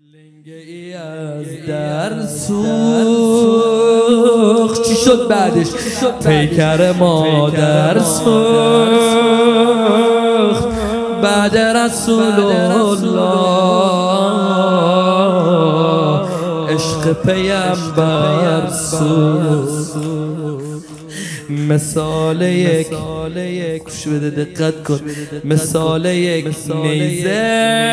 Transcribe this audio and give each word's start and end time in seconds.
لنگه 0.00 0.54
ای 0.54 0.94
از 0.94 1.46
در 1.68 2.26
سوخت. 2.26 3.72
چی 4.82 4.94
شد 4.94 5.28
بعدش؟ 5.28 5.66
پیکر 6.26 6.92
مادر 6.92 7.98
سوخت. 7.98 8.28
بعد 11.22 11.58
رسول 11.58 12.40
الله 12.40 13.10
عشق 16.74 17.12
پیمبر 17.12 18.68
سوخت. 18.70 19.96
مثال 21.50 22.42
یک 22.42 22.88
گوش 23.84 24.08
بده 24.08 24.30
دقت 24.30 24.82
کن. 24.84 25.00
مثال 25.44 26.04
یک 26.06 26.46
نیزه. 26.74 27.90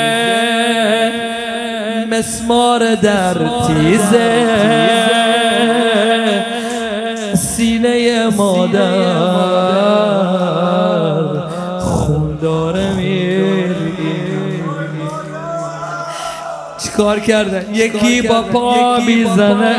مسمار 2.18 2.96
در 2.96 3.34
تیزه. 3.68 4.46
سینه 7.36 8.28
مادر 8.30 8.80
خون 11.80 12.38
داره 12.42 12.88
چیکار 16.84 17.20
کردن؟ 17.20 17.66
یکی 17.74 18.22
با 18.22 18.42
پا 18.42 19.00
می‌زنه. 19.00 19.76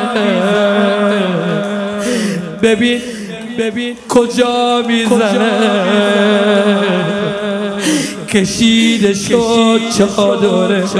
ببین 2.62 3.01
ببین 3.59 3.96
کجا 4.09 4.82
می‌زنه؟ 4.87 5.48
کشیده 8.28 9.14
شد 9.14 9.80
چادرش. 9.98 10.91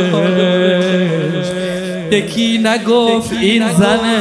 یکی 2.11 2.59
نگفت 2.59 3.33
این 3.33 3.73
زنه. 3.73 4.19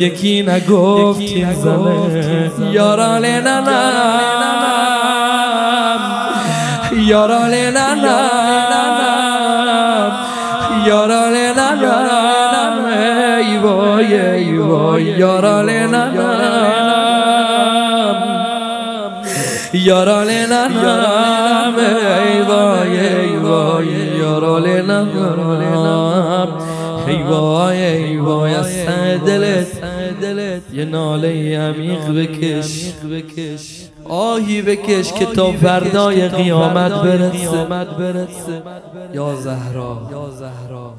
یکی 0.00 0.42
نگفت 0.42 1.20
این 1.20 1.54
زنه. 1.54 2.50
یاران 2.72 3.24
ننم. 3.24 3.66
یاران 7.06 7.54
ننم. 7.54 8.08
یاران 10.86 11.34
ننم. 11.34 12.84
ای 13.38 13.58
وای 13.58 14.20
ای 14.20 14.58
وای. 14.58 15.02
یاران 15.02 15.70
ننم. 15.70 16.75
یارال 19.72 20.30
ننم 20.30 21.74
ای 21.76 22.40
وای 22.42 23.16
ای 23.16 23.36
وای 23.36 23.86
یارال 24.18 24.82
ننم 24.82 26.48
ای 27.06 27.22
وای 27.22 27.84
ای 27.84 28.16
وای 28.16 28.54
از 28.54 28.86
دلت 29.26 29.66
دلت. 30.20 30.62
یه 30.72 30.84
ناله 30.84 31.58
عمیق 31.58 32.10
بکش. 32.10 32.92
آهی 34.08 34.62
بکش 34.62 35.12
که 35.12 35.26
تا 35.26 35.52
فردای 35.52 36.28
قیامت 36.28 36.92
برسه. 36.92 38.62
یا 39.14 39.34
زهرا. 39.36 40.94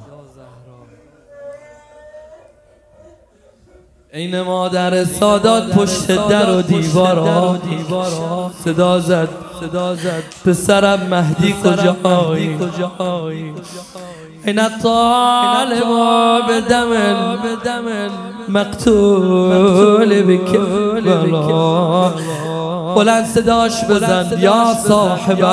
این 4.14 4.42
مادر 4.42 5.04
سادات 5.04 5.72
پشت 5.72 6.08
در 6.30 6.50
و 6.52 6.62
دیوارا 6.62 7.60
صدا 8.64 9.00
زد 9.00 9.30
صدا 9.62 9.96
زد. 9.96 10.24
پسرم 10.46 11.00
مهدی 11.10 11.56
کجایی؟ 11.64 12.58
این 14.46 14.70
طالب 14.84 15.88
به 16.48 16.62
دم 16.62 16.88
مقتول 18.50 20.24
بکربلا 20.24 22.14
بلند 22.96 23.26
صداش 23.26 23.86
بزن 23.86 24.40
یا 24.40 24.76
صاحبه 24.88 25.46